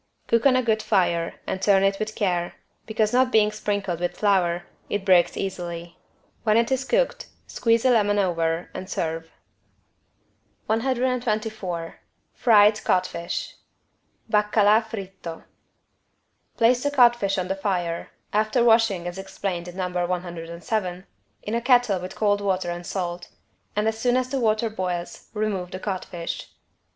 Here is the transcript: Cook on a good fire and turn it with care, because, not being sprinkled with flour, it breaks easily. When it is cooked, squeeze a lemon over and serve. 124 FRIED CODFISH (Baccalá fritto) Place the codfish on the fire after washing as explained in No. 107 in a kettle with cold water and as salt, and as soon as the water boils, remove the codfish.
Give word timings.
Cook 0.25 0.47
on 0.47 0.55
a 0.55 0.63
good 0.63 0.81
fire 0.81 1.35
and 1.45 1.61
turn 1.61 1.83
it 1.83 1.99
with 1.99 2.15
care, 2.15 2.55
because, 2.87 3.13
not 3.13 3.31
being 3.31 3.51
sprinkled 3.51 3.99
with 3.99 4.17
flour, 4.17 4.63
it 4.89 5.05
breaks 5.05 5.37
easily. 5.37 5.95
When 6.41 6.57
it 6.57 6.71
is 6.71 6.83
cooked, 6.85 7.27
squeeze 7.45 7.85
a 7.85 7.91
lemon 7.91 8.17
over 8.17 8.71
and 8.73 8.89
serve. 8.89 9.29
124 10.65 11.99
FRIED 12.33 12.83
CODFISH 12.83 13.57
(Baccalá 14.27 14.83
fritto) 14.83 15.43
Place 16.57 16.81
the 16.81 16.89
codfish 16.89 17.37
on 17.37 17.47
the 17.47 17.53
fire 17.53 18.09
after 18.33 18.63
washing 18.63 19.07
as 19.07 19.19
explained 19.19 19.67
in 19.67 19.75
No. 19.77 19.87
107 20.07 21.05
in 21.43 21.53
a 21.53 21.61
kettle 21.61 21.99
with 21.99 22.15
cold 22.15 22.41
water 22.41 22.71
and 22.71 22.79
as 22.81 22.87
salt, 22.89 23.29
and 23.75 23.87
as 23.87 23.99
soon 23.99 24.17
as 24.17 24.29
the 24.29 24.39
water 24.39 24.71
boils, 24.71 25.27
remove 25.35 25.69
the 25.69 25.77
codfish. 25.79 26.49